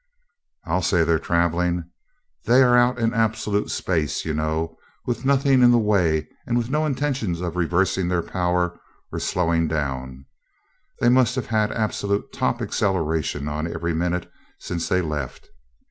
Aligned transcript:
"I'll 0.65 0.81
say 0.81 1.03
they're 1.03 1.19
traveling! 1.19 1.83
They're 2.45 2.75
out 2.75 2.97
in 2.97 3.13
absolute 3.13 3.69
space, 3.69 4.25
you 4.25 4.33
know, 4.33 4.79
with 5.05 5.25
nothing 5.25 5.61
in 5.61 5.69
the 5.69 5.77
way 5.77 6.27
and 6.47 6.57
with 6.57 6.71
no 6.71 6.87
intention 6.87 7.35
of 7.43 7.55
reversing 7.55 8.07
their 8.07 8.23
power 8.23 8.79
or 9.11 9.19
slowing 9.19 9.67
down 9.67 10.25
they 11.01 11.09
must've 11.09 11.45
had 11.45 11.71
absolute 11.71 12.33
top 12.33 12.63
acceleration 12.63 13.47
on 13.47 13.71
every 13.71 13.93
minute 13.93 14.27
since 14.57 14.89
they 14.89 15.01
left. 15.03 15.47